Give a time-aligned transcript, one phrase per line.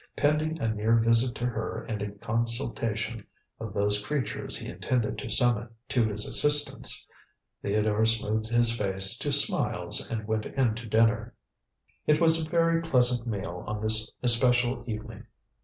[0.15, 3.23] Pending a near visit to her and a consultation
[3.59, 7.07] of those creatures he intended to summon to his assistance,
[7.61, 11.35] Theodore smoothed his face to smiles and went in to dinner.
[12.07, 15.27] It was a very pleasant meal on this especial evening.